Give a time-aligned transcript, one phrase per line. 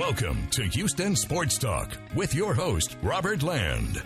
[0.00, 4.02] Welcome to Houston Sports Talk with your host, Robert Land.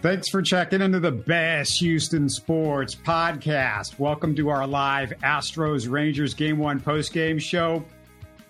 [0.00, 3.98] Thanks for checking into the best Houston sports podcast.
[3.98, 7.84] Welcome to our live Astros Rangers Game One post game show.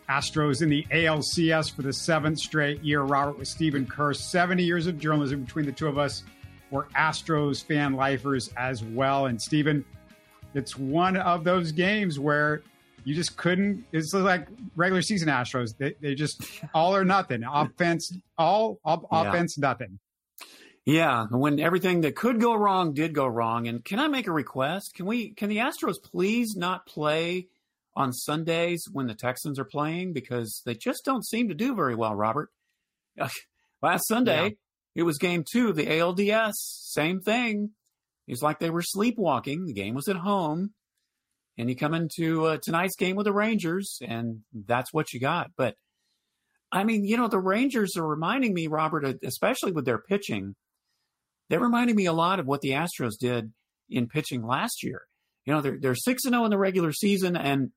[0.08, 3.02] Astros in the ALCS for the seventh straight year.
[3.02, 6.22] Robert with Stephen Kerr, 70 years of journalism between the two of us.
[6.70, 9.26] We're Astros fan lifers as well.
[9.26, 9.84] And Stephen,
[10.54, 12.62] it's one of those games where
[13.04, 13.84] you just couldn't.
[13.92, 15.76] It's like regular season Astros.
[15.76, 16.42] They, they just
[16.74, 17.44] all or nothing.
[17.44, 19.28] Offense, all, all yeah.
[19.28, 19.98] offense, nothing.
[20.86, 23.68] Yeah, when everything that could go wrong did go wrong.
[23.68, 24.94] And can I make a request?
[24.94, 25.30] Can we?
[25.30, 27.48] Can the Astros please not play
[27.96, 31.94] on Sundays when the Texans are playing because they just don't seem to do very
[31.94, 32.50] well, Robert.
[33.82, 34.50] Last Sunday, yeah.
[34.94, 36.52] it was game two of the ALDS.
[36.54, 37.70] Same thing.
[38.26, 39.66] It's like they were sleepwalking.
[39.66, 40.72] The game was at home.
[41.56, 45.50] And you come into uh, tonight's game with the Rangers, and that's what you got.
[45.56, 45.76] But
[46.72, 50.56] I mean, you know, the Rangers are reminding me, Robert, especially with their pitching,
[51.48, 53.52] they're reminding me a lot of what the Astros did
[53.88, 55.02] in pitching last year.
[55.44, 57.70] You know, they're they're six and zero oh in the regular season, and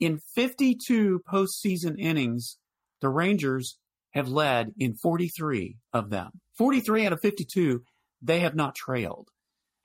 [0.00, 2.58] in 52 postseason innings,
[3.00, 3.78] the Rangers
[4.12, 6.30] have led in 43 of them.
[6.56, 7.82] 43 out of 52,
[8.22, 9.28] they have not trailed.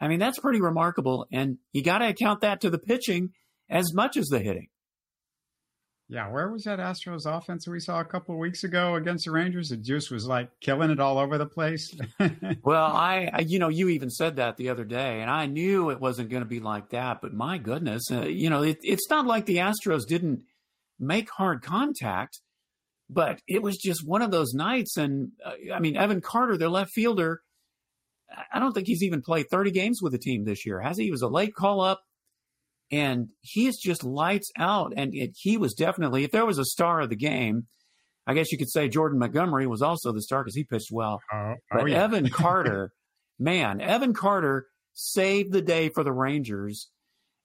[0.01, 1.27] I mean, that's pretty remarkable.
[1.31, 3.29] And you got to account that to the pitching
[3.69, 4.67] as much as the hitting.
[6.09, 9.31] Yeah, where was that Astros offense we saw a couple of weeks ago against the
[9.31, 9.71] Rangers?
[9.71, 11.95] It just was like killing it all over the place.
[12.63, 15.89] well, I, I, you know, you even said that the other day, and I knew
[15.89, 17.21] it wasn't going to be like that.
[17.21, 20.41] But my goodness, uh, you know, it, it's not like the Astros didn't
[20.99, 22.41] make hard contact,
[23.09, 24.97] but it was just one of those nights.
[24.97, 27.41] And uh, I mean, Evan Carter, their left fielder,
[28.53, 31.05] I don't think he's even played 30 games with the team this year, has he?
[31.05, 32.01] He was a late call up
[32.91, 34.93] and he's just lights out.
[34.95, 37.67] And it, he was definitely, if there was a star of the game,
[38.27, 41.21] I guess you could say Jordan Montgomery was also the star because he pitched well.
[41.33, 42.03] Uh, oh, but yeah.
[42.03, 42.91] Evan Carter,
[43.39, 46.89] man, Evan Carter saved the day for the Rangers.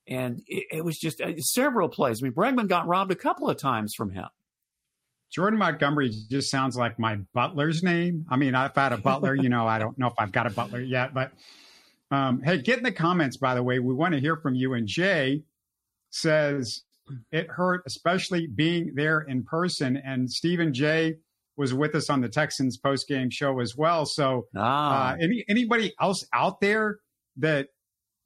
[0.09, 2.22] And it, it was just uh, several plays.
[2.22, 4.27] I mean, Bregman got robbed a couple of times from him.
[5.31, 8.25] Jordan Montgomery just sounds like my butler's name.
[8.31, 10.47] I mean, if I had a butler, you know, I don't know if I've got
[10.47, 11.32] a butler yet, but
[12.10, 13.78] um, hey, get in the comments, by the way.
[13.78, 14.75] We want to hear from you.
[14.75, 15.42] And Jay
[16.10, 16.82] says
[17.32, 19.97] it hurt, especially being there in person.
[19.97, 21.16] And Stephen Jay
[21.56, 24.06] was with us on the Texans post game show as well.
[24.06, 25.12] So, ah.
[25.12, 26.98] uh, any, anybody else out there
[27.38, 27.69] that,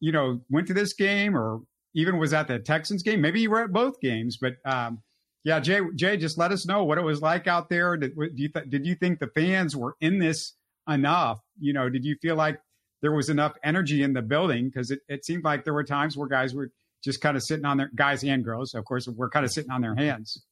[0.00, 1.60] you know, went to this game or
[1.94, 3.20] even was at the Texans game?
[3.20, 5.02] Maybe you were at both games, but, um,
[5.44, 7.96] yeah, Jay, Jay, just let us know what it was like out there.
[7.96, 10.54] Did, you th- did you think the fans were in this
[10.88, 11.40] enough?
[11.58, 12.60] You know, did you feel like
[13.00, 16.16] there was enough energy in the building because it, it seemed like there were times
[16.16, 16.70] where guys were
[17.02, 19.50] just kind of sitting on their guys and girls, of course, we were kind of
[19.50, 20.42] sitting on their hands.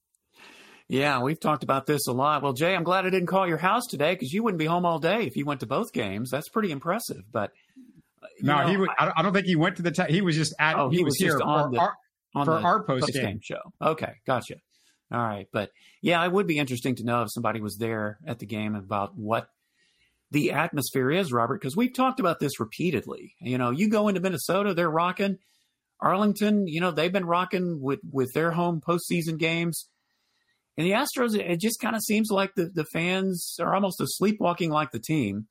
[0.88, 2.42] Yeah, we've talked about this a lot.
[2.42, 4.86] Well, Jay, I'm glad I didn't call your house today because you wouldn't be home
[4.86, 6.30] all day if you went to both games.
[6.30, 7.24] That's pretty impressive.
[7.30, 7.52] But
[8.40, 8.88] no, know, he would.
[8.98, 9.90] I, I, don't think he went to the.
[9.90, 10.78] Te- he was just at.
[10.78, 11.94] Oh, he, was, was here on the, our,
[12.34, 13.60] on for our post game show.
[13.82, 14.54] Okay, gotcha.
[15.10, 15.70] All right, but
[16.02, 19.16] yeah, it would be interesting to know if somebody was there at the game about
[19.16, 19.48] what
[20.30, 23.34] the atmosphere is, Robert, because we've talked about this repeatedly.
[23.40, 25.38] You know, you go into Minnesota, they're rocking.
[26.00, 29.88] Arlington, you know, they've been rocking with with their home postseason games.
[30.76, 34.70] And the Astros, it just kind of seems like the, the fans are almost sleepwalking
[34.70, 35.48] like the team.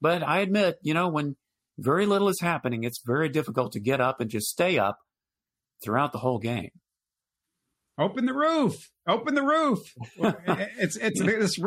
[0.00, 1.36] But I admit, you know, when
[1.78, 4.98] very little is happening, it's very difficult to get up and just stay up
[5.82, 6.70] throughout the whole game.
[7.96, 8.90] Open the roof.
[9.06, 9.78] Open the roof.
[10.78, 11.58] it's it's this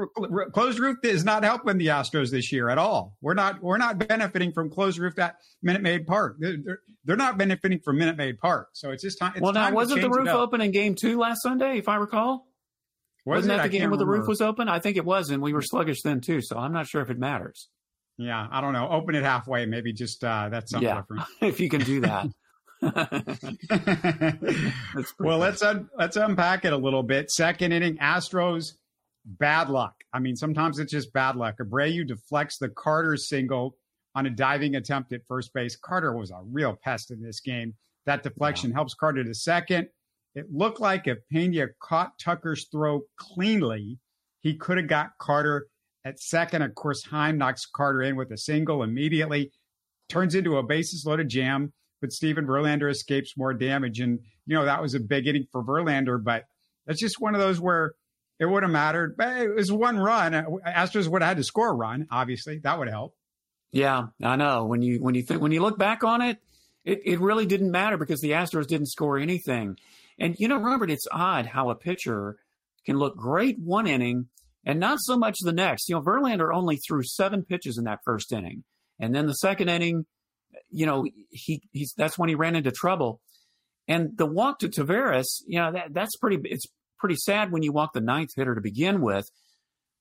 [0.52, 3.16] closed roof is not helping the Astros this year at all.
[3.22, 6.36] We're not we're not benefiting from closed roof at Minute Maid Park.
[6.40, 8.70] They're, they're not benefiting from Minute Maid Park.
[8.74, 9.34] So it's just time.
[9.36, 12.48] It's well, now wasn't the roof open in Game Two last Sunday, if I recall?
[13.26, 13.58] Was Wasn't it?
[13.58, 14.70] that the game where the roof was open?
[14.70, 16.42] I think it was, and we were sluggish then too.
[16.42, 17.68] So I'm not sure if it matters.
[18.18, 18.88] Yeah, I don't know.
[18.90, 21.24] Open it halfway, maybe just uh, that's something yeah, different.
[21.42, 22.28] if you can do that.
[25.20, 27.32] well, let's un- let's unpack it a little bit.
[27.32, 28.74] Second inning, Astros,
[29.26, 29.96] bad luck.
[30.14, 31.58] I mean, sometimes it's just bad luck.
[31.60, 33.76] Abreu deflects the Carter single
[34.16, 35.76] on a diving attempt at first base.
[35.76, 37.76] Carter was a real pest in this game.
[38.06, 39.88] That deflection helps Carter to second.
[40.34, 44.00] It looked like if Pena caught Tucker's throw cleanly,
[44.42, 45.68] he could have got Carter
[46.06, 46.62] at second.
[46.62, 49.52] Of course, Heim knocks Carter in with a single immediately,
[50.10, 54.00] turns into a bases loaded jam but Stephen Verlander escapes more damage.
[54.00, 56.46] And, you know, that was a big inning for Verlander, but
[56.86, 57.94] that's just one of those where
[58.40, 59.16] it would have mattered.
[59.18, 60.34] But it was one run.
[60.34, 62.60] Astros would have had to score a run, obviously.
[62.60, 63.16] That would help.
[63.72, 64.66] Yeah, I know.
[64.66, 66.38] When you when you think when you look back on it,
[66.86, 69.78] it, it really didn't matter because the Astros didn't score anything.
[70.20, 72.38] And you know, Robert, it's odd how a pitcher
[72.86, 74.28] can look great one inning
[74.66, 75.90] and not so much the next.
[75.90, 78.64] You know, Verlander only threw seven pitches in that first inning,
[79.00, 80.06] and then the second inning,
[80.70, 83.22] you know, he he's that's when he ran into trouble.
[83.88, 86.40] And the walk to Taveras, you know, that that's pretty.
[86.46, 86.66] It's
[87.00, 89.30] pretty sad when you walk the ninth hitter to begin with.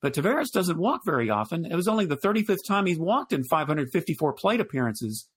[0.03, 1.65] But Taveras doesn't walk very often.
[1.65, 5.29] It was only the 35th time he's walked in 554 plate appearances.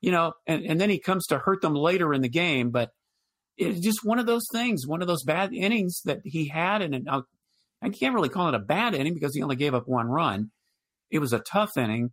[0.00, 2.70] You know, and, and then he comes to hurt them later in the game.
[2.70, 2.90] But
[3.56, 6.82] it's just one of those things, one of those bad innings that he had.
[6.82, 7.22] And I, uh,
[7.82, 10.50] I can't really call it a bad inning because he only gave up one run.
[11.10, 12.10] It was a tough inning,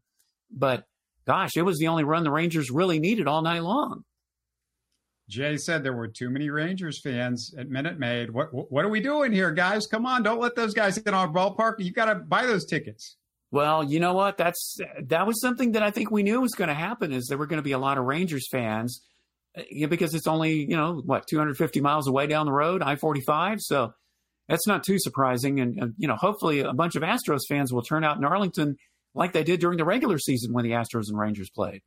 [0.49, 0.85] but
[1.25, 4.03] gosh, it was the only run the Rangers really needed all night long.
[5.27, 8.29] Jay said there were too many Rangers fans at Minute Maid.
[8.29, 9.87] What what are we doing here, guys?
[9.87, 11.75] Come on, don't let those guys in our ballpark.
[11.79, 13.17] You got to buy those tickets.
[13.51, 14.37] Well, you know what?
[14.37, 17.11] That's that was something that I think we knew was going to happen.
[17.11, 19.01] Is there were going to be a lot of Rangers fans
[19.57, 23.61] uh, because it's only you know what 250 miles away down the road, I-45.
[23.61, 23.93] So
[24.47, 25.59] that's not too surprising.
[25.59, 28.75] And, and you know, hopefully, a bunch of Astros fans will turn out in Arlington
[29.15, 31.81] like they did during the regular season when the Astros and Rangers played.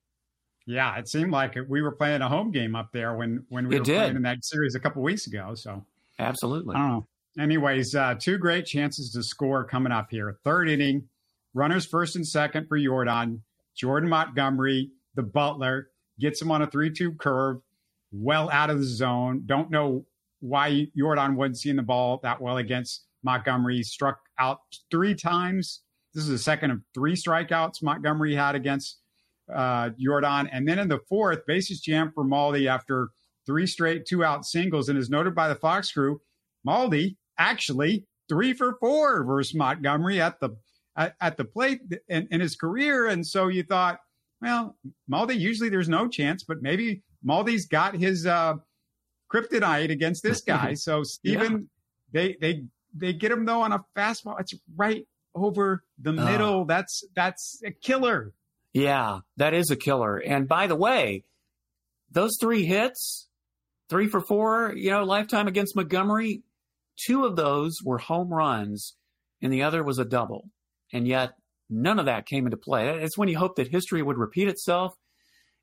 [0.67, 3.77] Yeah, it seemed like we were playing a home game up there when when we
[3.77, 3.99] it were did.
[3.99, 5.55] playing in that series a couple weeks ago.
[5.55, 5.85] So
[6.19, 7.07] absolutely, I don't know.
[7.39, 10.39] Anyways, uh, two great chances to score coming up here.
[10.45, 11.09] Third inning,
[11.55, 13.41] runners first and second for Yordan.
[13.77, 15.89] Jordan Montgomery, the butler,
[16.19, 17.59] gets him on a three-two curve,
[18.13, 19.45] well out of the zone.
[19.47, 20.05] Don't know
[20.41, 23.83] why Yordan wasn't seeing the ball that well against Montgomery.
[23.83, 24.61] Struck out
[24.91, 25.83] three times.
[26.15, 28.99] This is the second of three strikeouts Montgomery had against
[29.53, 30.49] uh, Yordan.
[30.53, 33.11] And then in the fourth, bases jammed for Maldi after
[33.47, 34.89] three straight two out singles.
[34.89, 36.21] And as noted by the Fox crew,
[36.67, 40.51] Maldi actually three for four versus Montgomery at the
[40.97, 43.07] at, at the plate in, in, his career.
[43.07, 44.01] And so you thought,
[44.43, 44.77] well,
[45.11, 48.55] Maldi usually there's no chance, but maybe Maldi's got his uh,
[49.33, 50.75] kryptonite against this guy.
[50.77, 51.69] So Stephen,
[52.13, 52.21] yeah.
[52.21, 52.65] they they
[52.95, 54.41] they get him though on a fastball.
[54.41, 55.07] It's right
[55.45, 56.25] over the uh.
[56.25, 56.65] middle.
[56.65, 58.33] That's that's a killer.
[58.73, 60.19] Yeah, that is a killer.
[60.19, 61.25] And by the way,
[62.11, 63.29] those three hits,
[63.89, 66.43] three for four, you know, lifetime against Montgomery,
[67.07, 68.95] two of those were home runs
[69.41, 70.51] and the other was a double.
[70.93, 71.33] And yet
[71.71, 72.89] none of that came into play.
[72.89, 74.95] It's when you hope that history would repeat itself.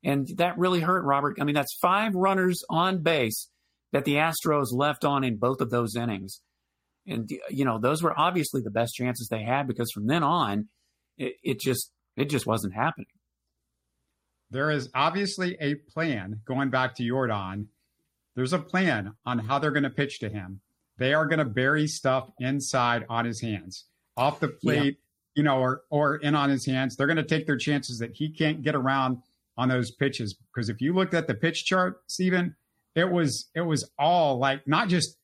[0.04, 1.38] And that really hurt Robert.
[1.40, 3.50] I mean, that's five runners on base
[3.92, 6.40] that the Astros left on in both of those innings.
[7.06, 10.68] And, you know, those were obviously the best chances they had because from then on,
[11.16, 13.06] it, it just it just wasn't happening.
[14.50, 17.66] There is obviously a plan going back to Yordan.
[18.34, 20.60] There's a plan on how they're going to pitch to him.
[20.98, 23.84] They are going to bury stuff inside on his hands,
[24.16, 25.40] off the plate, yeah.
[25.40, 26.96] you know, or or in on his hands.
[26.96, 29.18] They're going to take their chances that he can't get around
[29.58, 30.34] on those pitches.
[30.34, 32.54] Because if you looked at the pitch chart, Stephen,
[32.94, 35.16] it was it was all like not just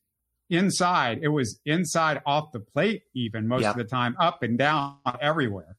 [0.53, 4.97] inside, it was inside off the plate even most of the time, up and down
[5.19, 5.75] everywhere.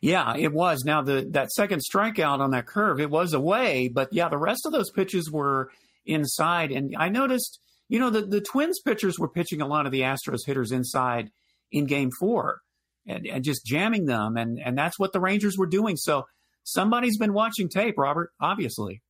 [0.00, 0.84] Yeah, it was.
[0.84, 4.66] Now the that second strikeout on that curve, it was away, but yeah, the rest
[4.66, 5.70] of those pitches were
[6.04, 6.70] inside.
[6.70, 10.02] And I noticed, you know, the, the Twins pitchers were pitching a lot of the
[10.02, 11.30] Astros hitters inside
[11.72, 12.60] in game four
[13.06, 14.36] and, and just jamming them.
[14.36, 15.96] And, and that's what the Rangers were doing.
[15.96, 16.26] So
[16.64, 19.00] somebody's been watching tape, Robert, obviously.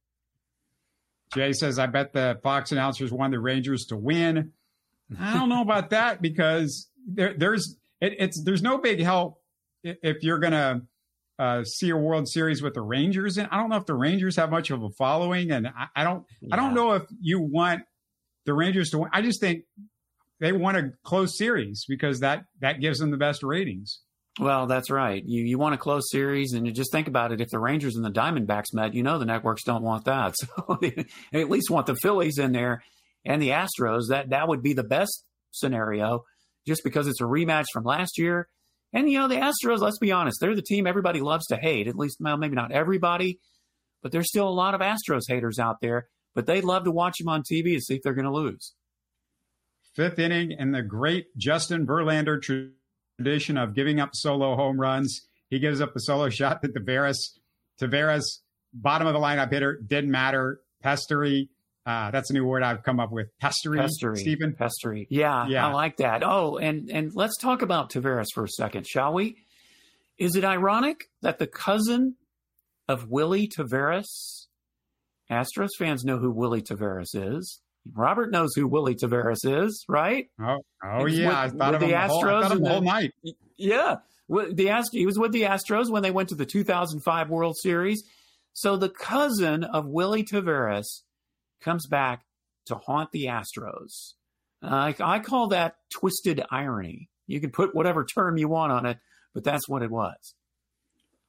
[1.35, 4.53] Jay says, I bet the Fox announcers want the Rangers to win.
[5.19, 9.41] I don't know about that because there, there's it, it's there's no big help
[9.83, 10.83] if you're going to
[11.39, 14.37] uh, see a World Series with the Rangers, and I don't know if the Rangers
[14.37, 16.55] have much of a following, and I, I don't, yeah.
[16.55, 17.83] I don't know if you want
[18.47, 19.11] the Rangers to win.
[19.13, 19.65] I just think
[20.41, 24.01] they want a close series because that that gives them the best ratings.
[24.41, 25.23] Well, that's right.
[25.25, 27.41] You you want a close series, and you just think about it.
[27.41, 30.35] If the Rangers and the Diamondbacks met, you know the networks don't want that.
[30.57, 32.83] So they at least want the Phillies in there
[33.25, 34.09] and the Astros.
[34.09, 36.25] That that would be the best scenario,
[36.67, 38.49] just because it's a rematch from last year
[38.95, 41.89] and, you know, the Astros, let's be honest, they're the team everybody loves to hate.
[41.89, 43.41] At least, well, maybe not everybody,
[44.03, 46.07] but there's still a lot of Astros haters out there.
[46.33, 48.73] But they love to watch them on TV and see if they're going to lose.
[49.95, 55.27] Fifth inning in the great Justin Verlander tradition of giving up solo home runs.
[55.49, 57.39] He gives up a solo shot to Taveras.
[57.81, 58.25] Taveras,
[58.73, 60.61] bottom of the lineup hitter, didn't matter.
[60.85, 61.49] Pestery
[61.87, 63.29] uh, that's a new word I've come up with.
[63.43, 64.55] Pestery, pestery, Stephen.
[64.59, 65.07] Pestery.
[65.11, 66.23] Yeah, yeah, I like that.
[66.25, 69.37] Oh, and and let's talk about Taveras for a second, shall we?
[70.19, 72.17] Is it ironic that the cousin
[72.89, 74.47] of Willie Taveras,
[75.31, 77.61] Astros fans know who Willie Taveras is.
[77.93, 80.29] Robert knows who Willie Taveras is, right?
[80.41, 82.81] Oh, oh yeah, with, I thought of the Astros whole, I thought of the whole
[82.81, 83.13] night.
[83.57, 83.97] Yeah,
[84.29, 88.03] the Ast- he was with the Astros when they went to the 2005 World Series.
[88.55, 91.03] So the cousin of Willie Taveras
[91.65, 92.25] comes back
[92.67, 94.13] to haunt the Astros.
[94.63, 97.09] Uh, I, I, call that twisted irony.
[97.27, 98.99] You can put whatever term you want on it,
[99.35, 100.35] but that's what it was.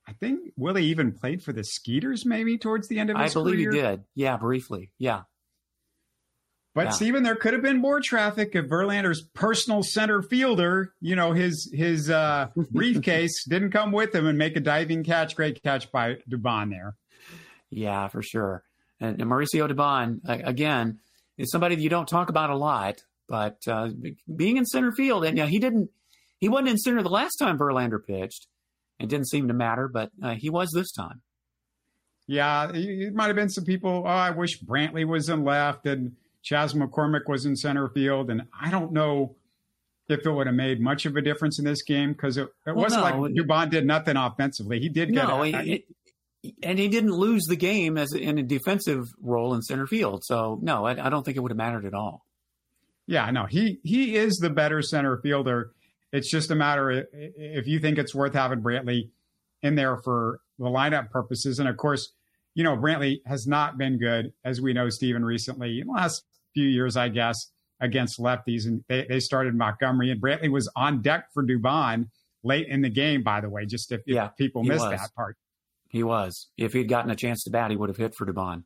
[0.08, 3.34] I think Willie even played for the Skeeters maybe towards the end of his I
[3.34, 3.72] believe career.
[3.72, 4.04] he did.
[4.14, 4.92] Yeah, briefly.
[5.00, 5.22] Yeah.
[6.76, 6.92] But Yeah.
[6.92, 11.72] Stephen, there could have been more traffic if Verlander's personal center fielder, you know, his
[11.74, 15.36] his uh, briefcase didn't come with him and make a diving catch.
[15.36, 16.96] Great catch by Dubon there.
[17.70, 18.65] Yeah, for sure.
[19.00, 21.00] And, and Mauricio Dubon, a- again,
[21.38, 23.90] is somebody that you don't talk about a lot, but uh,
[24.36, 25.90] being in center field, and know, he didn't,
[26.40, 28.48] he wasn't in center the last time Verlander pitched.
[29.00, 31.22] It didn't seem to matter, but uh, he was this time.
[32.28, 34.04] Yeah, it might have been some people.
[34.06, 38.44] Oh, I wish Brantley was in left and Chas McCormick was in center field, and
[38.60, 39.36] I don't know
[40.08, 42.52] if it would have made much of a difference in this game because it, it
[42.68, 44.80] Well, wasn't no, like Dubon did nothing offensively.
[44.80, 45.86] He did get No, a- it-
[46.62, 50.24] and he didn't lose the game as in a defensive role in center field.
[50.24, 52.26] So no, I, I don't think it would have mattered at all.
[53.08, 55.72] Yeah, no, he he is the better center fielder.
[56.12, 59.10] It's just a matter of if you think it's worth having Brantley
[59.62, 61.60] in there for the lineup purposes.
[61.60, 62.14] And of course,
[62.54, 66.24] you know, Brantley has not been good, as we know, Stephen, recently in the last
[66.54, 68.66] few years, I guess, against lefties.
[68.66, 72.10] And they, they started Montgomery, and Brantley was on deck for Dubon
[72.44, 75.14] late in the game, by the way, just if, if Yeah, people he missed that
[75.16, 75.38] part.
[75.96, 76.50] He was.
[76.58, 78.64] If he'd gotten a chance to bat, he would have hit for Dubon.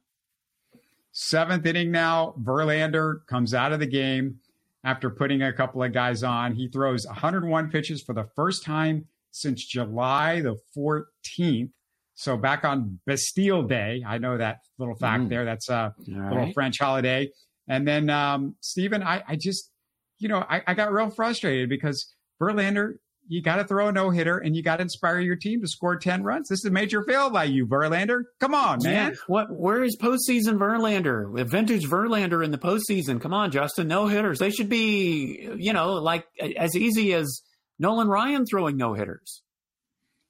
[1.12, 4.38] Seventh inning now, Verlander comes out of the game
[4.84, 6.56] after putting a couple of guys on.
[6.56, 11.70] He throws 101 pitches for the first time since July the 14th.
[12.16, 15.30] So back on Bastille Day, I know that little fact Mm.
[15.30, 15.46] there.
[15.46, 16.54] That's a All little right.
[16.56, 17.30] French holiday.
[17.68, 19.72] And then, um, Stephen, I, I just,
[20.18, 22.96] you know, I, I got real frustrated because Verlander,
[23.32, 25.68] you got to throw a no hitter and you got to inspire your team to
[25.68, 26.50] score 10 runs.
[26.50, 28.24] This is a major fail by you, Verlander.
[28.40, 29.12] Come on, man.
[29.12, 29.18] Yeah.
[29.28, 29.48] What?
[29.52, 31.48] Where is postseason Verlander?
[31.48, 33.22] Vintage Verlander in the postseason.
[33.22, 33.88] Come on, Justin.
[33.88, 34.40] No hitters.
[34.40, 36.26] They should be, you know, like
[36.58, 37.42] as easy as
[37.78, 39.44] Nolan Ryan throwing no hitters.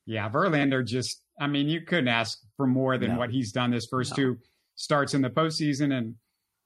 [0.05, 3.17] Yeah, Verlander just, I mean, you couldn't ask for more than No.
[3.17, 4.15] what he's done this first No.
[4.17, 4.37] two
[4.75, 5.93] starts in the postseason.
[5.93, 6.15] And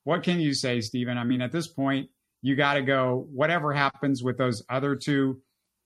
[0.04, 1.18] what can you say, Stephen?
[1.18, 2.10] I mean, at this point,
[2.42, 5.42] you got to go, whatever happens with those other two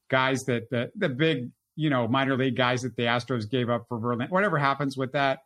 [0.09, 3.85] guys that the, the big, you know, minor league guys that the Astros gave up
[3.87, 5.39] for Verlander, whatever happens with that,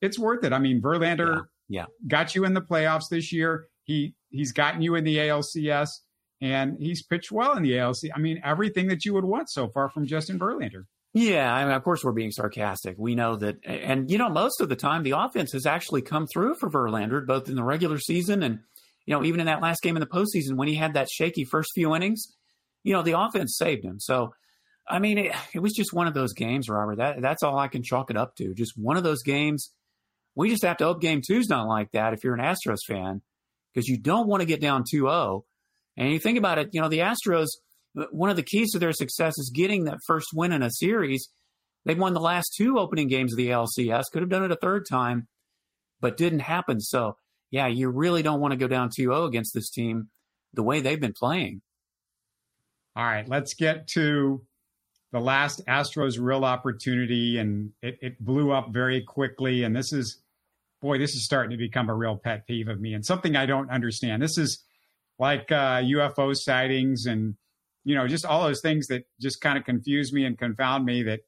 [0.00, 0.52] it's worth it.
[0.52, 1.84] I mean, Verlander Yeah, yeah.
[2.08, 3.66] got you in the playoffs this year.
[3.84, 5.88] He, he's gotten you in the ALCS
[6.40, 8.10] and he's pitched well in the ALC.
[8.14, 10.84] I mean, everything that you would want so far from Justin Verlander.
[11.14, 12.96] Yeah, I mean, of course we're being sarcastic.
[12.98, 16.26] We know that, and you know, most of the time the offense has actually come
[16.26, 18.60] through for Verlander, both in the regular season and
[19.04, 21.44] you know even in that last game in the postseason when he had that shaky
[21.44, 22.34] first few innings.
[22.82, 24.00] You know, the offense saved him.
[24.00, 24.34] So,
[24.88, 26.96] I mean, it, it was just one of those games, Robert.
[26.96, 28.54] That that's all I can chalk it up to.
[28.54, 29.72] Just one of those games.
[30.34, 33.20] We just have to hope Game Two's not like that if you're an Astros fan,
[33.72, 35.42] because you don't want to get down 2-0.
[35.98, 37.48] And you think about it, you know, the Astros
[38.10, 41.28] one of the keys to their success is getting that first win in a series.
[41.84, 44.56] They've won the last two opening games of the LCS, could have done it a
[44.56, 45.28] third time,
[46.00, 46.80] but didn't happen.
[46.80, 47.16] So,
[47.50, 50.08] yeah, you really don't want to go down 2 0 against this team
[50.54, 51.60] the way they've been playing.
[52.94, 54.42] All right, let's get to
[55.12, 59.62] the last Astros real opportunity, and it, it blew up very quickly.
[59.62, 60.20] And this is,
[60.80, 63.46] boy, this is starting to become a real pet peeve of me and something I
[63.46, 64.22] don't understand.
[64.22, 64.64] This is
[65.18, 67.34] like uh, UFO sightings and,
[67.84, 71.02] you know, just all those things that just kind of confuse me and confound me
[71.04, 71.20] that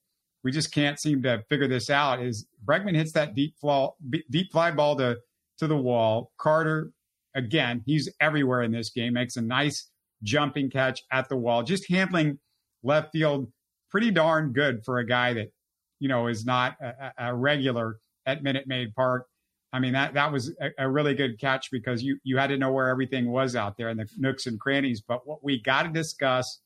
[0.42, 2.22] we just can't seem to figure this out.
[2.22, 3.88] Is Bregman hits that deep fly,
[4.30, 5.18] deep fly ball to,
[5.58, 6.32] to the wall.
[6.38, 6.92] Carter,
[7.34, 9.90] again, he's everywhere in this game, makes a nice
[10.24, 12.38] jumping catch at the wall, just handling
[12.82, 13.52] left field
[13.90, 15.52] pretty darn good for a guy that,
[16.00, 19.28] you know, is not a, a regular at Minute Maid Park.
[19.72, 22.56] I mean, that, that was a, a, really good catch because you, you had to
[22.56, 25.00] know where everything was out there in the nooks and crannies.
[25.00, 26.60] But what we got to discuss,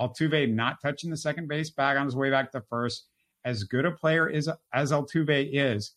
[0.00, 3.06] Altuve not touching the second base bag on his way back to first,
[3.44, 5.94] as good a player as, as Altuve is,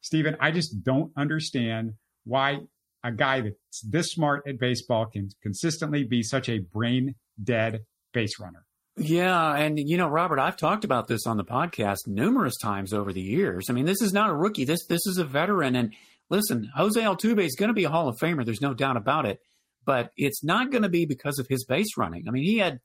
[0.00, 2.60] Stephen, I just don't understand why
[3.04, 8.40] a guy that's this smart at baseball can consistently be such a brain dead base
[8.40, 8.64] runner.
[8.96, 13.12] Yeah, and you know, Robert, I've talked about this on the podcast numerous times over
[13.12, 13.66] the years.
[13.68, 14.64] I mean, this is not a rookie.
[14.64, 15.74] This this is a veteran.
[15.74, 15.92] And
[16.30, 18.44] listen, Jose Altuve is going to be a Hall of Famer.
[18.44, 19.40] There's no doubt about it.
[19.84, 22.26] But it's not going to be because of his base running.
[22.26, 22.80] I mean, he had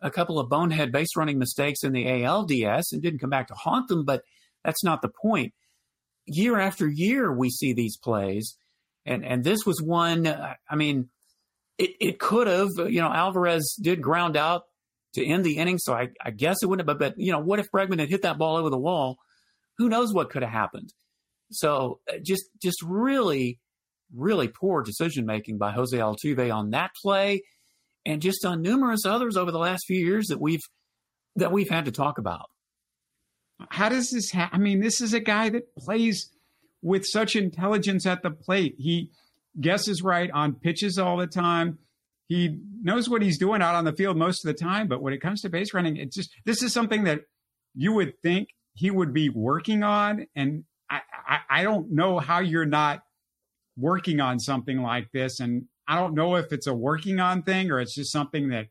[0.00, 3.54] a couple of bonehead base running mistakes in the ALDS and didn't come back to
[3.54, 4.04] haunt them.
[4.04, 4.22] But
[4.62, 5.54] that's not the point.
[6.26, 8.56] Year after year, we see these plays,
[9.06, 10.26] and and this was one.
[10.26, 11.08] Uh, I mean,
[11.78, 12.68] it it could have.
[12.76, 14.64] You know, Alvarez did ground out
[15.14, 15.78] to end the inning.
[15.78, 18.20] So I, I guess it wouldn't have, but, you know, what if Bregman had hit
[18.22, 19.16] that ball over the wall?
[19.78, 20.92] Who knows what could have happened?
[21.50, 23.58] So uh, just, just really,
[24.14, 27.40] really poor decision making by Jose Altuve on that play.
[28.06, 30.62] and just on numerous others over the last few years that we've
[31.34, 32.46] that we've had to talk about.
[33.68, 36.30] How does this ha- I mean, this is a guy that plays
[36.82, 38.74] with such intelligence at the plate.
[38.78, 39.10] He
[39.60, 41.78] guesses right on pitches all the time.
[42.28, 45.12] He knows what he's doing out on the field most of the time, but when
[45.12, 47.20] it comes to base running, it's just this is something that
[47.74, 50.26] you would think he would be working on.
[50.34, 53.02] And I, I, I don't know how you're not
[53.76, 55.40] working on something like this.
[55.40, 58.66] And I don't know if it's a working on thing or it's just something that,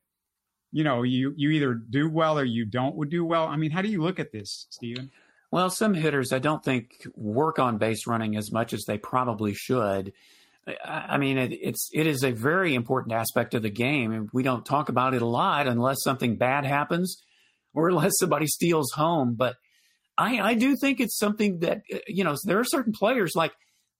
[0.71, 3.45] you know, you, you either do well or you don't would do well.
[3.45, 5.11] I mean, how do you look at this, Stephen?
[5.51, 9.53] Well, some hitters I don't think work on base running as much as they probably
[9.53, 10.13] should.
[10.83, 14.41] I mean, it, it's it is a very important aspect of the game, and we
[14.41, 17.21] don't talk about it a lot unless something bad happens
[17.73, 19.35] or unless somebody steals home.
[19.35, 19.55] But
[20.17, 23.53] I, I do think it's something that uh, you know there are certain players like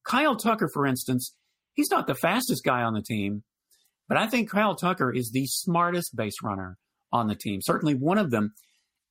[0.06, 1.36] Kyle Tucker, for instance.
[1.74, 3.44] He's not the fastest guy on the team,
[4.08, 6.78] but I think Kyle Tucker is the smartest base runner
[7.12, 7.60] on the team.
[7.62, 8.54] Certainly one of them,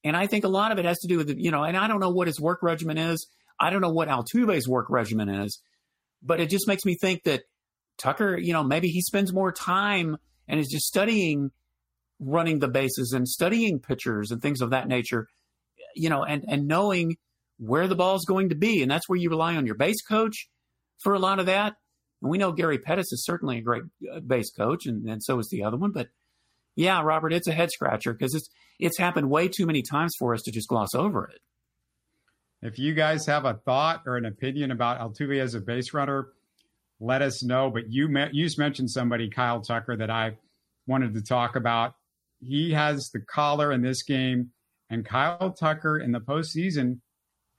[0.05, 1.65] and I think a lot of it has to do with you know.
[1.65, 3.27] And I don't know what his work regimen is.
[3.59, 5.61] I don't know what Altuve's work regimen is,
[6.23, 7.43] but it just makes me think that
[7.99, 10.17] Tucker, you know, maybe he spends more time
[10.49, 11.51] and is just studying
[12.21, 15.29] running the bases and studying pitchers and things of that nature,
[15.95, 17.17] you know, and, and knowing
[17.59, 18.83] where the ball is going to be.
[18.83, 20.49] And that's where you rely on your base coach
[21.03, 21.75] for a lot of that.
[22.23, 23.83] And we know Gary Pettis is certainly a great
[24.13, 25.93] uh, base coach, and, and so is the other one.
[25.93, 26.09] But
[26.77, 30.35] yeah, Robert, it's a head scratcher because it's it's happened way too many times for
[30.35, 31.41] us to just gloss over it.
[32.63, 36.29] If you guys have a thought or an opinion about Altuve as a base runner,
[36.99, 37.71] let us know.
[37.71, 40.37] But you you just mentioned somebody, Kyle Tucker, that I
[40.87, 41.95] wanted to talk about
[42.41, 44.51] he has the collar in this game,
[44.91, 47.01] and Kyle Tucker in the postseason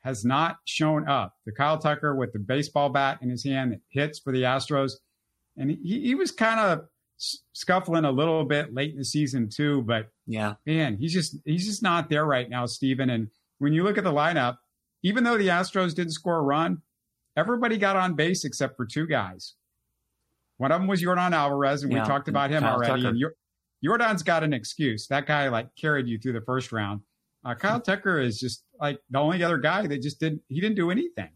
[0.01, 1.34] has not shown up.
[1.45, 4.93] The Kyle Tucker with the baseball bat in his hand that hits for the Astros,
[5.57, 9.81] and he, he was kind of scuffling a little bit late in the season too.
[9.84, 13.10] But yeah, man, he's just he's just not there right now, Stephen.
[13.10, 14.58] And when you look at the lineup,
[15.04, 16.82] even though the Astros didn't score a run,
[17.38, 19.54] everybody got on base except for two guys.
[20.58, 23.04] One of them was Yordan Alvarez, and yeah, we talked about him Kyle already.
[23.04, 23.10] Tucker.
[23.10, 23.23] And
[23.86, 25.08] Yordan's got an excuse.
[25.08, 27.01] That guy like carried you through the first round.
[27.43, 30.41] Uh, Kyle Tucker is just like the only other guy that just didn't.
[30.47, 31.30] He didn't do anything.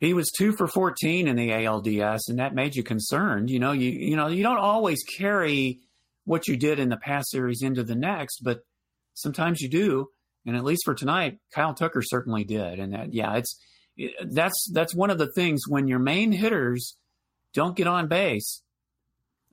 [0.00, 3.50] He was two for fourteen in the ALDS, and that made you concerned.
[3.50, 5.80] You know, you you know you don't always carry
[6.24, 8.60] what you did in the past series into the next, but
[9.14, 10.08] sometimes you do.
[10.46, 12.78] And at least for tonight, Kyle Tucker certainly did.
[12.78, 13.58] And that, yeah, it's
[13.96, 16.96] it, that's that's one of the things when your main hitters
[17.52, 18.62] don't get on base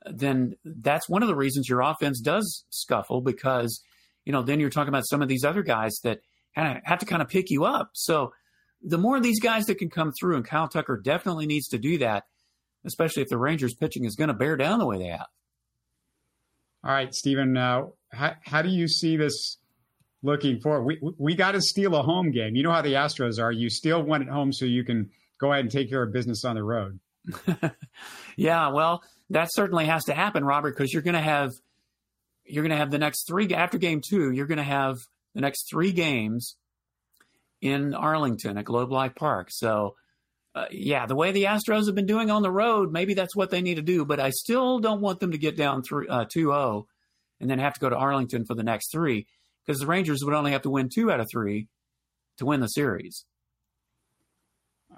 [0.06, 3.82] then that's one of the reasons your offense does scuffle because,
[4.24, 6.20] you know, then you're talking about some of these other guys that
[6.56, 7.92] kind of have to kind of pick you up.
[7.94, 8.34] So
[8.82, 11.78] the more of these guys that can come through, and Kyle Tucker definitely needs to
[11.78, 12.26] do that,
[12.86, 15.28] especially if the Rangers pitching is going to bear down the way they have.
[16.84, 19.58] All right, Stephen, uh, how, how do you see this
[20.22, 20.84] looking forward?
[20.84, 22.56] We, we got to steal a home game.
[22.56, 23.52] You know how the Astros are.
[23.52, 25.10] You steal one at home so you can
[25.40, 27.00] go ahead and take care of business on the road.
[28.36, 31.52] yeah, well, that certainly has to happen, Robert, because you're going to have
[32.48, 34.32] you're going to have the next three after game two.
[34.32, 34.98] You're going to have
[35.34, 36.56] the next three games
[37.62, 39.48] in Arlington at Globe Life Park.
[39.52, 39.96] So,
[40.54, 43.50] uh, yeah, the way the Astros have been doing on the road, maybe that's what
[43.50, 44.06] they need to do.
[44.06, 46.86] But I still don't want them to get down through uh, 2-0
[47.39, 49.28] and then have to go to Arlington for the next three
[49.65, 51.68] because the Rangers would only have to win two out of three
[52.38, 53.26] to win the series.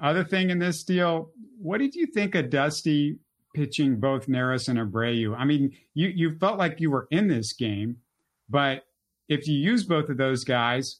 [0.01, 3.17] Other thing in this deal, what did you think of Dusty
[3.57, 5.35] pitching both Neris and Abreu.
[5.35, 7.97] I mean, you you felt like you were in this game,
[8.47, 8.83] but
[9.27, 10.99] if you use both of those guys,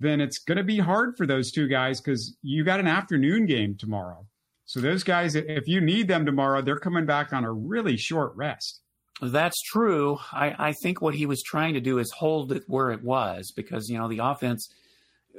[0.00, 3.46] then it's going to be hard for those two guys because you got an afternoon
[3.46, 4.26] game tomorrow.
[4.64, 8.34] So those guys, if you need them tomorrow, they're coming back on a really short
[8.36, 8.80] rest.
[9.20, 10.18] That's true.
[10.32, 13.52] I, I think what he was trying to do is hold it where it was
[13.54, 14.72] because you know the offense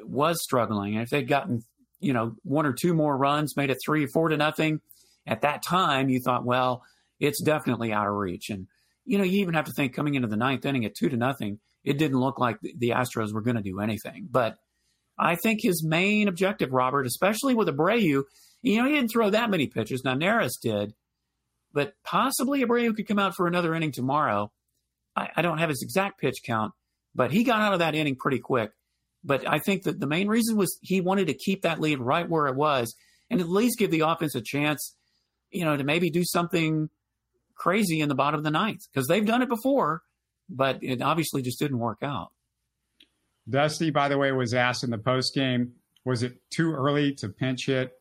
[0.04, 1.64] was struggling, and if they'd gotten
[2.00, 4.82] you know one or two more runs, made it three, four to nothing,
[5.26, 6.84] at that time you thought, well,
[7.20, 8.50] it's definitely out of reach.
[8.50, 8.68] And,
[9.06, 11.18] you know, you even have to think coming into the ninth inning at two to
[11.18, 14.28] nothing, it didn't look like the Astros were going to do anything.
[14.30, 14.58] But
[15.18, 18.24] I think his main objective, Robert, especially with Abreu,
[18.62, 20.04] you know, he didn't throw that many pitches.
[20.04, 20.94] Now, Neris did,
[21.74, 24.52] but possibly Abreu could come out for another inning tomorrow.
[25.16, 26.74] I, I don't have his exact pitch count,
[27.16, 28.72] but he got out of that inning pretty quick.
[29.24, 32.28] But I think that the main reason was he wanted to keep that lead right
[32.28, 32.96] where it was
[33.30, 34.96] and at least give the offense a chance
[35.52, 36.90] you know, to maybe do something
[37.56, 40.02] crazy in the bottom of the ninth because they've done it before,
[40.52, 42.32] but it obviously just didn't work out.
[43.50, 45.74] Dusty, by the way, was asked in the post game,
[46.06, 47.94] was it too early to pinch hit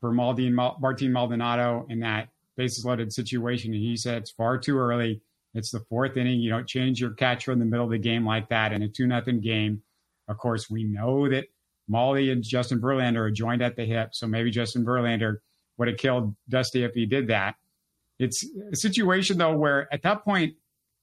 [0.00, 3.72] for Maldine, Martin Maldonado in that bases loaded situation?
[3.72, 5.20] And he said it's far too early.
[5.54, 6.40] It's the fourth inning.
[6.40, 8.88] You don't change your catcher in the middle of the game like that in a
[8.88, 9.82] two nothing game.
[10.28, 11.46] Of course, we know that
[11.90, 15.38] Maldi and Justin Verlander are joined at the hip, so maybe Justin Verlander
[15.76, 17.56] would have killed Dusty if he did that.
[18.18, 20.54] It's a situation though where at that point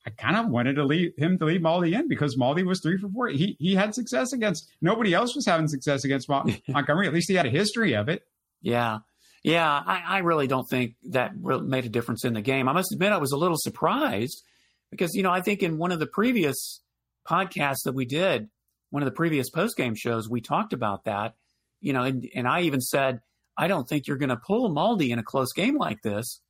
[0.10, 2.98] I kind of wanted to leave him to leave Maldi in because Maldi was three
[2.98, 3.28] for four.
[3.28, 6.30] He he had success against nobody else was having success against
[6.68, 7.08] Montgomery.
[7.08, 8.24] At least he had a history of it.
[8.62, 9.00] Yeah.
[9.42, 12.68] Yeah, I, I really don't think that made a difference in the game.
[12.68, 14.44] I must admit, I was a little surprised
[14.92, 16.82] because, you know, I think in one of the previous
[17.26, 18.50] podcasts that we did,
[18.90, 21.36] one of the previous post game shows, we talked about that,
[21.80, 23.22] you know, and, and I even said,
[23.58, 26.42] I don't think you're going to pull Maldi in a close game like this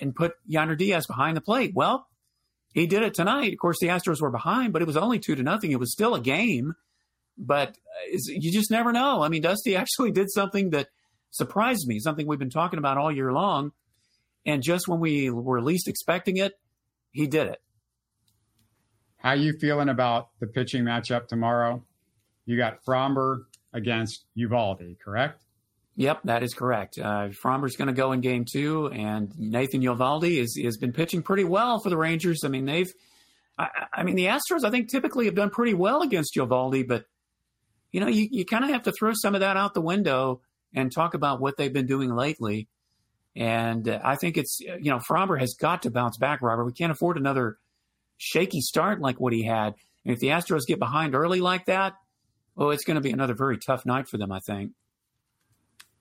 [0.00, 1.72] and put Yainer Diaz behind the plate.
[1.74, 2.06] Well,
[2.74, 3.52] he did it tonight.
[3.52, 5.70] Of course, the Astros were behind, but it was only two to nothing.
[5.70, 6.74] It was still a game,
[7.38, 7.78] but
[8.26, 9.22] you just never know.
[9.22, 10.88] I mean, Dusty actually did something that
[11.30, 13.70] surprised me, something we've been talking about all year long.
[14.44, 16.58] And just when we were least expecting it,
[17.12, 17.62] he did it.
[19.18, 21.82] How you feeling about the pitching matchup tomorrow?
[22.44, 25.44] You got Framber against Eovaldi, correct?
[25.96, 26.98] Yep, that is correct.
[26.98, 31.22] Uh, Framber's going to go in game two, and Nathan Eovaldi is, has been pitching
[31.22, 32.42] pretty well for the Rangers.
[32.44, 32.92] I mean, they've,
[33.56, 37.04] I, I mean, the Astros, I think, typically have done pretty well against Eovaldi, but,
[37.92, 40.40] you know, you, you kind of have to throw some of that out the window
[40.74, 42.66] and talk about what they've been doing lately.
[43.36, 46.64] And uh, I think it's, you know, Framber has got to bounce back, Robert.
[46.64, 47.56] We can't afford another
[48.16, 49.74] shaky start like what he had.
[50.04, 51.94] And if the Astros get behind early like that,
[52.56, 54.72] well, it's going to be another very tough night for them, I think.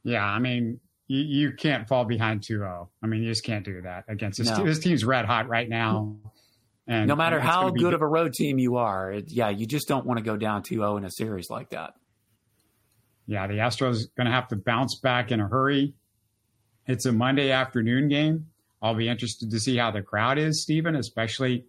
[0.03, 2.87] Yeah, I mean, you, you can't fall behind 2-0.
[3.01, 4.49] I mean, you just can't do that against this.
[4.49, 4.63] No.
[4.63, 6.17] This team's red hot right now.
[6.87, 7.95] And no matter how good be...
[7.95, 10.63] of a road team you are, it, yeah, you just don't want to go down
[10.63, 11.93] 2-0 in a series like that.
[13.25, 15.93] Yeah, the Astros going to have to bounce back in a hurry.
[16.87, 18.47] It's a Monday afternoon game.
[18.81, 21.65] I'll be interested to see how the crowd is, Stephen, especially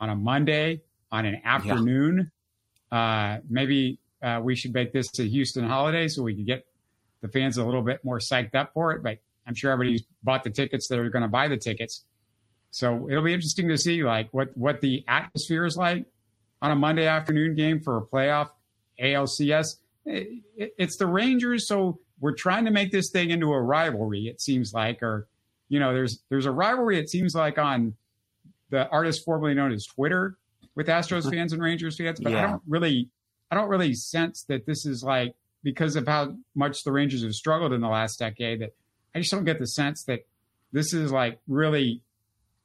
[0.00, 0.80] on a Monday
[1.12, 2.30] on an afternoon.
[2.90, 2.98] Yeah.
[2.98, 6.64] Uh, maybe uh, we should make this a Houston holiday so we can get
[7.24, 9.02] the fans a little bit more psyched up for it.
[9.02, 12.04] But I'm sure everybody's bought the tickets that are going to buy the tickets.
[12.70, 16.04] So it'll be interesting to see like what what the atmosphere is like
[16.60, 18.50] on a Monday afternoon game for a playoff
[19.00, 19.76] ALCS.
[20.04, 24.26] It, it's the Rangers, so we're trying to make this thing into a rivalry.
[24.26, 25.26] It seems like, or
[25.68, 26.98] you know, there's there's a rivalry.
[26.98, 27.94] It seems like on
[28.68, 30.36] the artist formerly known as Twitter
[30.74, 31.30] with Astros mm-hmm.
[31.30, 32.44] fans and Rangers fans, but yeah.
[32.44, 33.08] I don't really
[33.50, 35.34] I don't really sense that this is like
[35.64, 38.74] because of how much the Rangers have struggled in the last decade that
[39.14, 40.26] I just don't get the sense that
[40.72, 42.02] this is like really,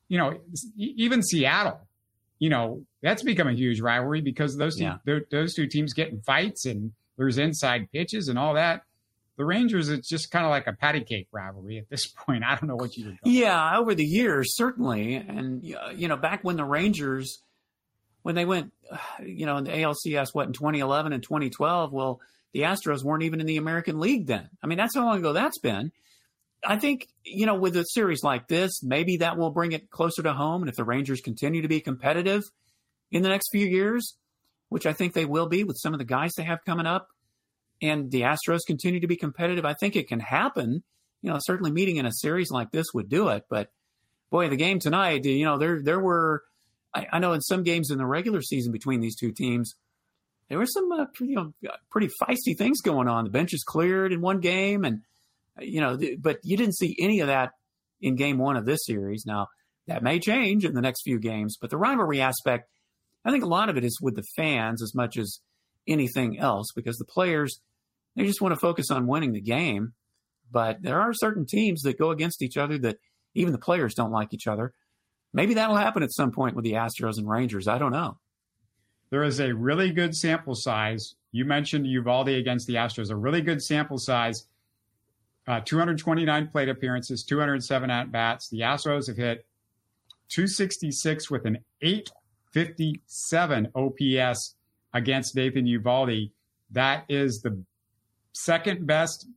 [0.10, 0.40] you know,
[0.76, 1.80] even Seattle,
[2.38, 5.20] you know, that's become a huge rivalry because those two, yeah.
[5.32, 8.84] those two teams get in fights and there's inside pitches and all that.
[9.38, 12.44] The Rangers, it's just kind of like a patty cake rivalry at this point.
[12.44, 13.20] I don't know what you would.
[13.24, 17.42] Yeah, over the years, certainly, and uh, you know, back when the Rangers,
[18.24, 18.74] when they went,
[19.26, 22.20] you know, in the ALCS, what in 2011 and 2012, well
[22.54, 24.50] the Astros weren't even in the American League then.
[24.64, 25.92] I mean, that's how long ago that's been.
[26.66, 30.24] I think, you know, with a series like this, maybe that will bring it closer
[30.24, 30.62] to home.
[30.62, 32.44] And if the Rangers continue to be competitive
[33.12, 34.16] in the next few years,
[34.68, 37.08] which I think they will be with some of the guys they have coming up,
[37.82, 40.84] and the Astros continue to be competitive, I think it can happen.
[41.22, 43.44] You know, certainly meeting in a series like this would do it.
[43.50, 43.70] But
[44.30, 46.44] boy, the game tonight, you know, there there were
[46.94, 49.76] I, I know in some games in the regular season between these two teams,
[50.50, 51.54] there were some uh, you know
[51.90, 53.24] pretty feisty things going on.
[53.24, 55.02] The benches cleared in one game, and
[55.58, 57.52] uh, you know, but you didn't see any of that
[58.02, 59.24] in game one of this series.
[59.26, 59.48] Now
[59.88, 62.70] that may change in the next few games, but the rivalry aspect,
[63.24, 65.40] I think a lot of it is with the fans as much as
[65.88, 67.62] anything else, because the players
[68.16, 69.94] they just want to focus on winning the game.
[70.52, 72.98] But there are certain teams that go against each other that
[73.36, 74.74] even the players don't like each other.
[75.32, 77.68] Maybe that'll happen at some point with the Astros and Rangers.
[77.68, 78.18] I don't know
[79.12, 81.16] there is a really good sample size.
[81.32, 84.46] You mentioned Eovaldi against the Astros, a really good sample size.
[85.48, 88.50] Uh, 229 plate appearances, 207 at bats.
[88.50, 89.46] The Astros have hit
[90.30, 94.56] 266 with an 857 OPS
[94.94, 96.32] against Nathan Eovaldi.
[96.72, 97.64] That is the
[98.34, 99.28] second best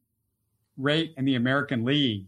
[0.77, 2.27] rate in the American League,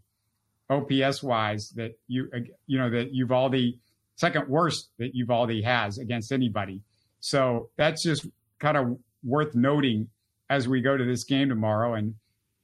[0.70, 1.70] OPS wise.
[1.70, 2.30] That you
[2.66, 3.78] you know that Eovaldi
[4.16, 6.80] second worst that Eovaldi has against anybody.
[7.24, 8.26] So that's just
[8.58, 10.10] kind of worth noting
[10.50, 11.94] as we go to this game tomorrow.
[11.94, 12.16] And,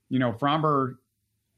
[0.07, 0.97] you know, Framber,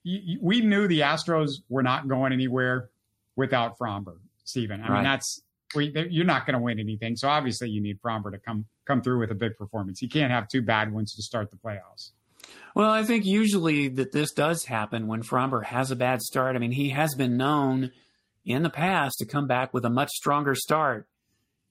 [0.06, 2.90] we knew the Astros were not going anywhere
[3.36, 4.80] without Framber, Stephen.
[4.80, 4.94] I right.
[4.94, 5.42] mean, that's,
[5.76, 7.18] we, you're not going to win anything.
[7.18, 10.02] So obviously you need Framber to come, come through with a big performance.
[10.02, 12.12] You can't have two bad ones to start the playoffs.
[12.74, 16.56] Well, I think usually that this does happen when Framber has a bad start.
[16.56, 17.92] I mean, he has been known
[18.46, 21.06] in the past to come back with a much stronger start.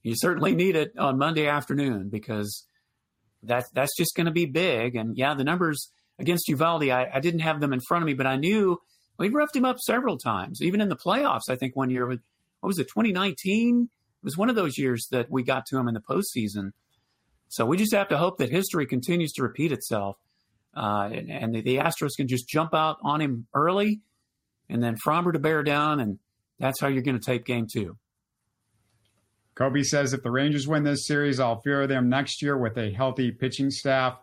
[0.03, 2.67] You certainly need it on Monday afternoon because
[3.41, 4.95] that's that's just going to be big.
[4.95, 5.89] And yeah, the numbers
[6.19, 8.79] against Eovaldi, I, I, didn't have them in front of me, but I knew
[9.17, 11.49] we roughed him up several times, even in the playoffs.
[11.49, 12.19] I think one year, what
[12.61, 13.89] was it, 2019?
[13.91, 16.71] It was one of those years that we got to him in the postseason.
[17.49, 20.17] So we just have to hope that history continues to repeat itself,
[20.75, 24.01] uh, and, and the, the, Astros can just jump out on him early,
[24.69, 26.17] and then Framber to bear down, and
[26.57, 27.97] that's how you're going to tape game two.
[29.55, 32.91] Kobe says if the Rangers win this series, I'll fear them next year with a
[32.91, 34.17] healthy pitching staff.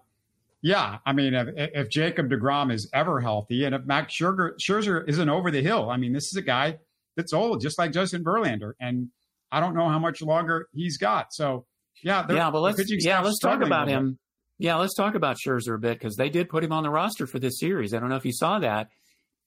[0.62, 5.09] Yeah, I mean, if, if Jacob DeGrom is ever healthy, and if Max Scherzer, Scherzer
[5.09, 6.79] isn't over the hill, I mean, this is a guy
[7.16, 9.09] that's old, just like Justin Verlander, and
[9.51, 11.33] I don't know how much longer he's got.
[11.33, 11.64] So,
[12.03, 14.19] yeah, yeah, but let's yeah, let's talk about him.
[14.59, 17.27] Yeah, let's talk about Scherzer a bit because they did put him on the roster
[17.27, 17.95] for this series.
[17.95, 18.88] I don't know if you saw that.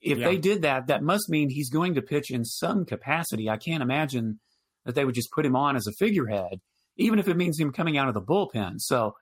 [0.01, 0.27] If yeah.
[0.27, 3.49] they did that, that must mean he's going to pitch in some capacity.
[3.49, 4.39] I can't imagine
[4.85, 6.59] that they would just put him on as a figurehead,
[6.97, 8.75] even if it means him coming out of the bullpen.
[8.77, 9.15] So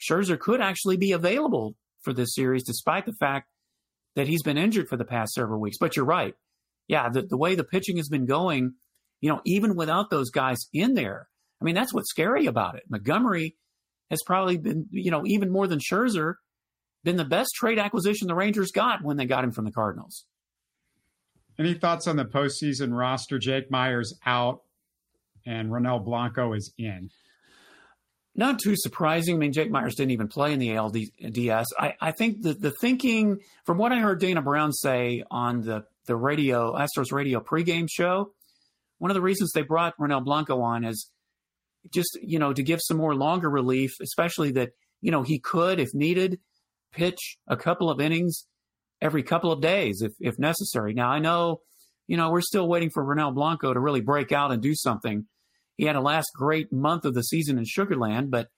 [0.00, 3.48] Scherzer could actually be available for this series, despite the fact
[4.14, 5.78] that he's been injured for the past several weeks.
[5.78, 6.34] But you're right.
[6.86, 8.74] Yeah, the, the way the pitching has been going,
[9.20, 11.28] you know, even without those guys in there,
[11.60, 12.84] I mean, that's what's scary about it.
[12.88, 13.56] Montgomery
[14.10, 16.34] has probably been, you know, even more than Scherzer,
[17.04, 20.24] been the best trade acquisition the Rangers got when they got him from the Cardinals.
[21.58, 23.38] Any thoughts on the postseason roster?
[23.38, 24.62] Jake Meyers out
[25.48, 27.10] and Ronel Blanco is in.
[28.36, 29.36] Not too surprising.
[29.36, 31.64] I mean, Jake Meyers didn't even play in the ALDS.
[31.76, 35.84] I, I think the, the thinking, from what I heard Dana Brown say on the,
[36.06, 38.32] the radio, Astros radio pregame show,
[38.98, 41.10] one of the reasons they brought Ronel Blanco on is
[41.92, 45.80] just, you know, to give some more longer relief, especially that, you know, he could,
[45.80, 46.38] if needed,
[46.92, 48.46] pitch a couple of innings
[49.00, 50.92] every couple of days if, if necessary.
[50.92, 51.62] Now, I know,
[52.06, 55.26] you know, we're still waiting for Ronel Blanco to really break out and do something
[55.78, 58.48] he had a last great month of the season in Sugarland, but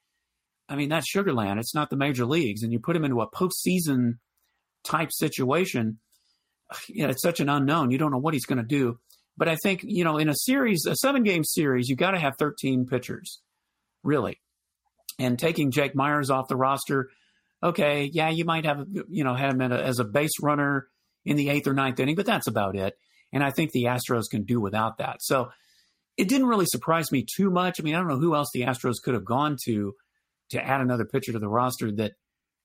[0.68, 1.60] I mean, that's Sugarland.
[1.60, 2.62] It's not the major leagues.
[2.62, 4.14] And you put him into a postseason
[4.84, 5.98] type situation,
[6.88, 7.90] you know, it's such an unknown.
[7.90, 8.98] You don't know what he's going to do.
[9.36, 12.18] But I think, you know, in a series, a seven game series, you got to
[12.18, 13.40] have 13 pitchers,
[14.02, 14.40] really.
[15.18, 17.10] And taking Jake Meyers off the roster,
[17.62, 20.88] okay, yeah, you might have, you know, have him a, as a base runner
[21.26, 22.94] in the eighth or ninth inning, but that's about it.
[23.32, 25.16] And I think the Astros can do without that.
[25.20, 25.50] So
[26.16, 27.80] it didn't really surprise me too much.
[27.80, 29.94] I mean, I don't know who else the Astros could have gone to
[30.50, 32.12] to add another pitcher to the roster that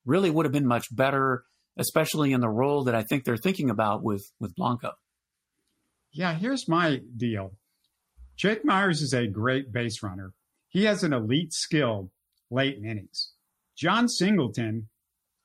[0.05, 1.43] really would have been much better,
[1.77, 4.91] especially in the role that I think they're thinking about with with Blanco.
[6.11, 7.53] Yeah, here's my deal.
[8.37, 10.33] Jake Meyers is a great base runner.
[10.69, 12.11] He has an elite skill
[12.49, 13.31] late in innings.
[13.75, 14.87] Jon Singleton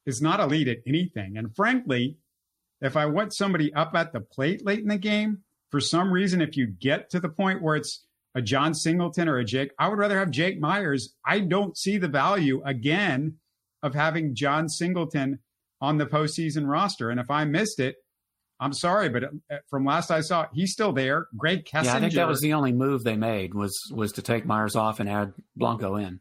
[0.07, 1.37] is not elite at anything.
[1.37, 2.17] And frankly,
[2.81, 5.39] if I want somebody up at the plate late in the game,
[5.71, 8.05] for some reason, if you get to the point where it's
[8.35, 11.15] a Jon Singleton or a Jake, I would rather have Jake Meyers.
[11.25, 13.37] I don't see the value again
[13.83, 15.39] of having Jon Singleton
[15.81, 17.11] on the postseason roster.
[17.11, 17.97] And if I missed it,
[18.61, 19.29] I'm sorry, but uh,
[19.71, 21.29] from last I saw, he's still there.
[21.37, 21.85] Greg Kessinger.
[21.85, 24.77] Yeah, I think that was the only move they made was was to take Meyers
[24.77, 26.21] off and add Blanco in.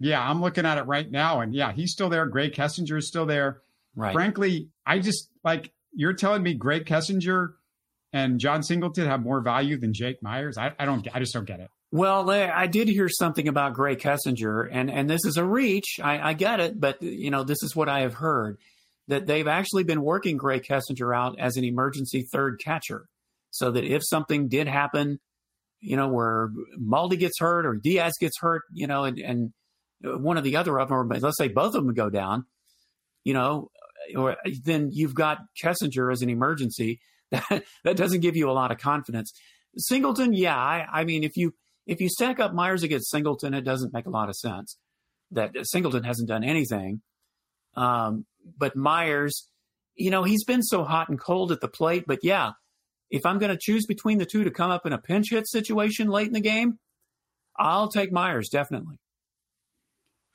[0.00, 2.26] Yeah, I'm looking at it right now, and yeah, he's still there.
[2.26, 3.62] Greg Kessinger is still there.
[3.94, 4.12] Right.
[4.12, 7.54] Frankly, I just like you're telling me Greg Kessinger
[8.12, 10.56] and Jon Singleton have more value than Jake Meyers?
[10.58, 11.06] I, I don't.
[11.12, 11.70] I just don't get it.
[11.90, 15.98] Well, I did hear something about Grae Kessinger, and and this is a reach.
[16.02, 18.58] I, I get it, but you know this is what I have heard
[19.08, 23.08] that they've actually been working Grae Kessinger out as an emergency third catcher,
[23.50, 25.18] so that if something did happen,
[25.80, 29.52] you know, where Maldi gets hurt or Diaz gets hurt, you know, and, and
[30.02, 32.44] one of the other of them, or let's say both of them go down,
[33.24, 33.70] you know,
[34.14, 38.70] or then you've got Kessinger as an emergency that, that doesn't give you a lot
[38.70, 39.32] of confidence.
[39.76, 41.54] Singleton, yeah, I, I mean, if you
[41.86, 44.76] if you stack up Meyers against Singleton, it doesn't make a lot of sense.
[45.30, 47.02] That Singleton hasn't done anything,
[47.76, 49.48] um, but Meyers,
[49.94, 52.04] you know, he's been so hot and cold at the plate.
[52.06, 52.52] But yeah,
[53.10, 55.48] if I'm going to choose between the two to come up in a pinch hit
[55.48, 56.78] situation late in the game,
[57.58, 58.96] I'll take Meyers definitely.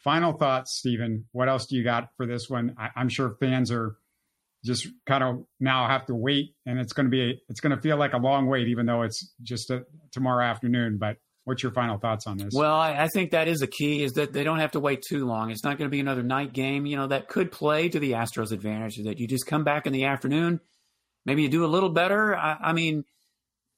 [0.03, 1.25] Final thoughts, Stephen.
[1.31, 2.75] What else do you got for this one?
[2.77, 3.95] I, am sure fans are
[4.63, 7.81] just kind of now have to wait and it's going to be it's going to
[7.81, 11.73] feel like a long wait even though it's just a, tomorrow afternoon but what's your
[11.73, 12.53] final thoughts on this?
[12.53, 15.03] Well I, I, think that is a key is that they don't have to wait
[15.07, 15.51] too long.
[15.51, 18.13] It's not going to be another night game you know that could play to the
[18.13, 20.59] astros advantage that you just come back in the afternoon
[21.25, 22.35] maybe you do a little better.
[22.35, 23.03] I, I mean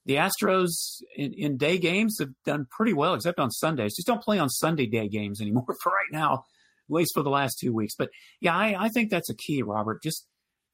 [0.05, 3.95] the astros in, in, day games have done pretty well except on sundays.
[3.95, 6.45] Just don't play on sunday day games anymore for right now
[6.87, 7.95] at least for the last two weeks.
[7.97, 10.03] But yeah I, I think that's a key robert.
[10.03, 10.27] Just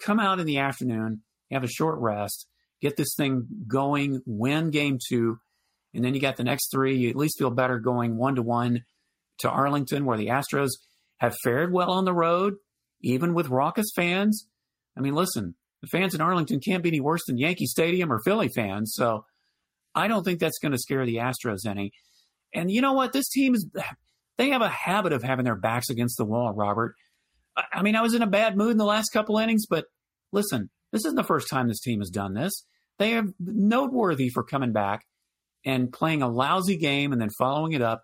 [0.04, 2.48] come out in the afternoon, have a short rest,
[2.82, 5.40] get this thing going, win game two,
[5.94, 6.98] and then you got the next three.
[6.98, 8.84] You at least feel better going one to one
[9.40, 10.70] to Arlington, where the Astros
[11.18, 12.56] have fared well on the road,
[13.02, 14.48] even with raucous fans.
[14.98, 18.22] I mean, listen, the fans in Arlington can't be any worse than Yankee Stadium or
[18.24, 18.94] Philly fans.
[18.96, 19.26] So
[19.94, 21.92] I don't think that's going to scare the Astros any.
[22.54, 23.14] And you know what?
[23.14, 23.68] This team is,
[24.38, 26.96] they have a habit of having their backs against the wall, Robert.
[27.56, 29.86] I mean, I was in a bad mood in the last couple innings, but
[30.32, 32.66] listen, this isn't the first time this team has done this.
[32.98, 35.06] They are noteworthy for coming back
[35.66, 38.04] and playing a lousy game and then following it up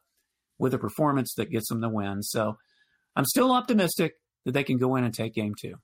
[0.59, 2.23] with a performance that gets them the win.
[2.23, 2.57] So
[3.15, 4.13] I'm still optimistic
[4.45, 5.75] that they can go in and take game two.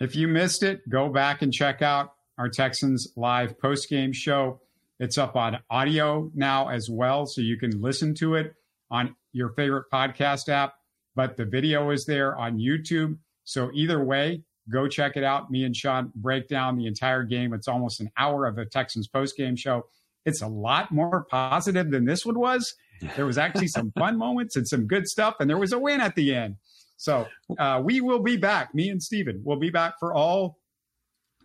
[0.00, 4.60] If you missed it, go back and check out our Texans live post game show.
[4.98, 8.54] It's up on audio now as well, so you can listen to it
[8.90, 10.74] on your favorite podcast app.
[11.14, 13.16] But the video is there on YouTube.
[13.44, 15.50] So either way, go check it out.
[15.50, 17.52] Me and Sean break down the entire game.
[17.52, 19.86] It's almost an hour of a Texans post game show.
[20.24, 22.74] It's a lot more positive than this one was.
[23.16, 26.00] There was actually some fun moments and some good stuff, and there was a win
[26.00, 26.56] at the end.
[26.96, 27.26] So
[27.58, 28.72] uh, we will be back.
[28.72, 30.58] Me and Stephen will be back for all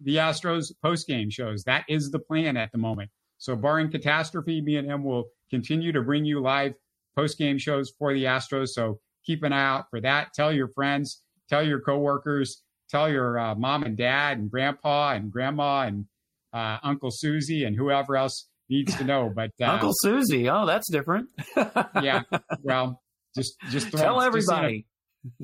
[0.01, 1.63] the Astros post game shows.
[1.63, 3.09] That is the plan at the moment.
[3.37, 6.73] So, barring catastrophe, me and him will continue to bring you live
[7.15, 8.69] post game shows for the Astros.
[8.69, 10.33] So, keep an eye out for that.
[10.33, 15.31] Tell your friends, tell your coworkers, tell your uh, mom and dad and grandpa and
[15.31, 16.05] grandma and
[16.51, 19.31] uh, Uncle Susie and whoever else needs to know.
[19.33, 21.29] But uh, Uncle Susie, oh, that's different.
[22.01, 22.23] yeah,
[22.63, 23.01] well,
[23.35, 24.87] just just throw, tell everybody.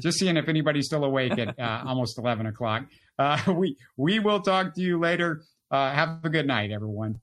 [0.01, 2.85] Just seeing if anybody's still awake at uh, almost 11 o'clock.
[3.19, 5.43] Uh, we we will talk to you later.
[5.69, 7.19] Uh, have a good night, everyone.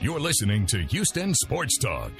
[0.00, 2.12] You're listening to Houston Sports Talk.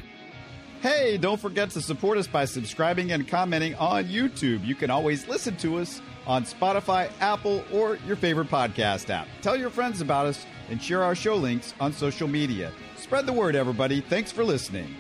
[0.81, 4.65] Hey, don't forget to support us by subscribing and commenting on YouTube.
[4.65, 9.27] You can always listen to us on Spotify, Apple, or your favorite podcast app.
[9.43, 12.71] Tell your friends about us and share our show links on social media.
[12.97, 14.01] Spread the word, everybody.
[14.01, 14.95] Thanks for listening.